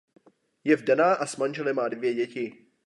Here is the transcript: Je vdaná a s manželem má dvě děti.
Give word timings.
Je 0.65 0.75
vdaná 0.77 1.13
a 1.13 1.25
s 1.25 1.37
manželem 1.37 1.75
má 1.75 1.87
dvě 1.87 2.13
děti. 2.13 2.65